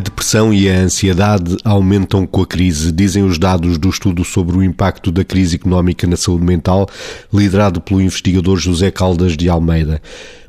[0.00, 4.62] depressão e a ansiedade aumentam com a crise, dizem os dados do estudo sobre o
[4.62, 6.88] impacto da crise económica na saúde mental,
[7.32, 10.02] liderado pelo investigador José Caldas de Almeida.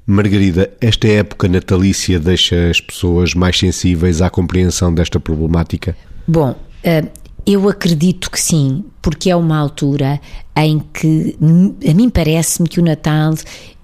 [0.06, 5.96] Margarida, esta época natalícia deixa as pessoas mais sensíveis à compreensão desta problemática?
[6.28, 7.04] Bom, eh,
[7.46, 10.20] eu acredito que sim, porque é uma altura
[10.56, 11.36] em que
[11.90, 13.34] a mim parece-me que o Natal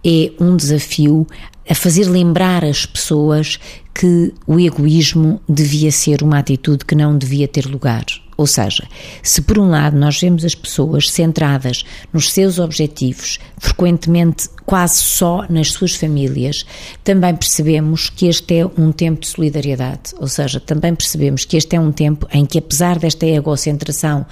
[0.05, 1.25] é um desafio
[1.69, 3.59] a fazer lembrar as pessoas
[3.93, 8.05] que o egoísmo devia ser uma atitude que não devia ter lugar.
[8.37, 8.87] Ou seja,
[9.23, 11.83] se por um lado nós vemos as pessoas centradas
[12.13, 16.63] nos seus objetivos, frequentemente quase só nas suas famílias,
[17.03, 20.13] também percebemos que este é um tempo de solidariedade.
[20.19, 24.25] Ou seja, também percebemos que este é um tempo em que, apesar desta egocentração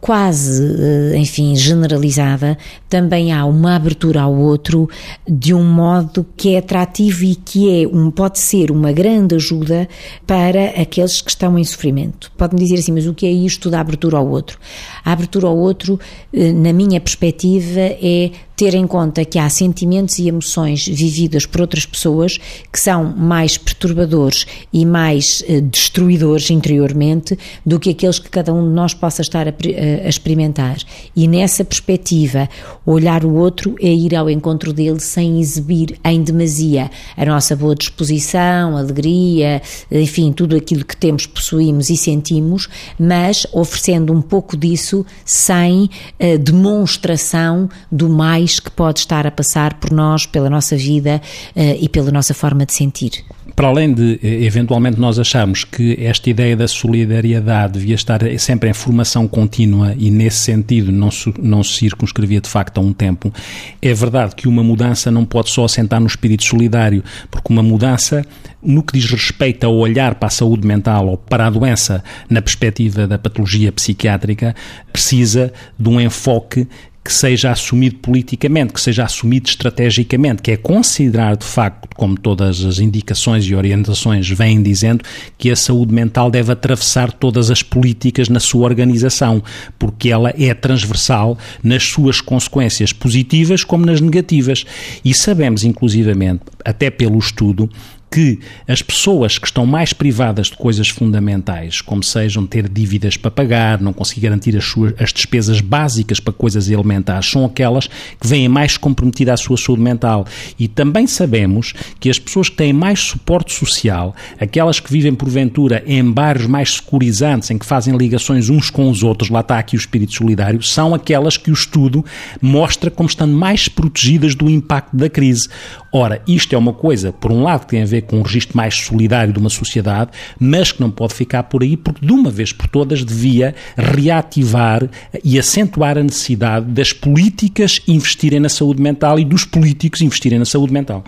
[0.00, 2.56] quase, eh, enfim, generalizada,
[2.88, 4.88] também há uma abertura ao outro
[5.28, 9.88] de um modo que é atrativo e que é um, pode ser uma grande ajuda
[10.26, 12.32] para aqueles que estão em sofrimento.
[12.36, 14.58] Pode-me dizer assim, mas o que é isto da abertura ao outro?
[15.04, 15.98] A abertura ao outro,
[16.32, 21.60] eh, na minha perspectiva, é ter em conta que há sentimentos e emoções vividas por
[21.60, 22.38] outras pessoas
[22.72, 28.66] que são mais perturbadores e mais eh, destruidores interiormente do que aqueles que cada um
[28.68, 30.76] de nós possa estar a, a, experimentar.
[31.16, 32.48] E nessa perspectiva,
[32.86, 37.74] olhar o outro é ir ao encontro dele sem exibir em demasia a nossa boa
[37.74, 39.60] disposição, alegria,
[39.90, 46.38] enfim, tudo aquilo que temos, possuímos e sentimos, mas oferecendo um pouco disso sem uh,
[46.38, 51.20] demonstração do mais mais que pode estar a passar por nós, pela nossa vida
[51.56, 53.24] uh, e pela nossa forma de sentir.
[53.56, 58.68] Para além de, eh, eventualmente, nós acharmos que esta ideia da solidariedade devia estar sempre
[58.68, 61.08] em formação contínua e, nesse sentido, não,
[61.40, 63.32] não se circunscrevia de facto a um tempo,
[63.80, 68.24] é verdade que uma mudança não pode só assentar no espírito solidário, porque uma mudança,
[68.60, 72.42] no que diz respeito ao olhar para a saúde mental ou para a doença na
[72.42, 74.54] perspectiva da patologia psiquiátrica,
[74.92, 76.66] precisa de um enfoque
[77.04, 82.64] que seja assumido politicamente, que seja assumido estrategicamente, que é considerar de facto, como todas
[82.64, 85.04] as indicações e orientações vêm dizendo,
[85.36, 89.42] que a saúde mental deve atravessar todas as políticas na sua organização,
[89.78, 94.64] porque ela é transversal nas suas consequências positivas como nas negativas.
[95.04, 97.68] E sabemos, inclusivamente, até pelo estudo,
[98.14, 98.38] que
[98.68, 103.80] as pessoas que estão mais privadas de coisas fundamentais, como sejam ter dívidas para pagar,
[103.80, 108.48] não conseguir garantir as, suas, as despesas básicas para coisas elementares, são aquelas que vêm
[108.48, 110.24] mais comprometidas à sua saúde mental.
[110.56, 115.82] E também sabemos que as pessoas que têm mais suporte social, aquelas que vivem porventura
[115.84, 119.74] em bairros mais securizantes, em que fazem ligações uns com os outros, lá está aqui
[119.74, 122.04] o espírito solidário, são aquelas que o estudo
[122.40, 125.48] mostra como estando mais protegidas do impacto da crise.
[125.96, 128.56] Ora, isto é uma coisa, por um lado, que tem a ver com um registro
[128.56, 130.10] mais solidário de uma sociedade,
[130.40, 134.90] mas que não pode ficar por aí, porque de uma vez por todas devia reativar
[135.22, 140.44] e acentuar a necessidade das políticas investirem na saúde mental e dos políticos investirem na
[140.44, 141.04] saúde mental.